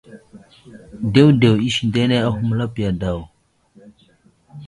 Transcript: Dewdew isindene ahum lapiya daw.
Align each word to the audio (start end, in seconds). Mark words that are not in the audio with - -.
Dewdew 1.13 1.57
isindene 1.69 2.15
ahum 2.27 2.47
lapiya 2.59 2.91
daw. 3.01 3.19